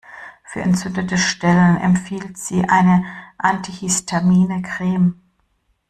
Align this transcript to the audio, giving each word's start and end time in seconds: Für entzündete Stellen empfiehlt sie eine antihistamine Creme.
Für 0.45 0.61
entzündete 0.61 1.15
Stellen 1.19 1.77
empfiehlt 1.77 2.35
sie 2.35 2.67
eine 2.67 3.05
antihistamine 3.37 4.63
Creme. 4.63 5.13